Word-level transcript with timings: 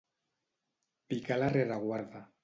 Picar 1.13 1.37
la 1.43 1.49
rereguarda. 1.57 2.23